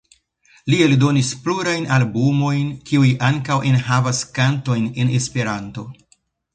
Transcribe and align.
Li 0.73 0.79
eldonis 0.85 1.29
plurajn 1.43 1.85
albumojn 1.99 2.73
kiuj 2.89 3.13
ankaŭ 3.31 3.61
enhavas 3.75 4.27
kantojn 4.41 4.93
en 5.01 5.17
Esperanto. 5.23 5.91